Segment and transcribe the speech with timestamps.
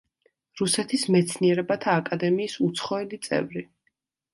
[0.61, 3.69] რუსეთის მეცნიერებათა აკადემიის უცხოელი წევრი.